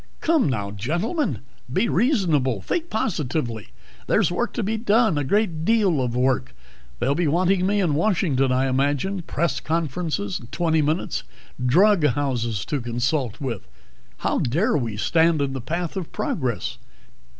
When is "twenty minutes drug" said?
10.47-12.03